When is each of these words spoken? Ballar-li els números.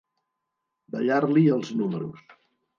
Ballar-li 0.95 1.45
els 1.59 1.71
números. 1.85 2.29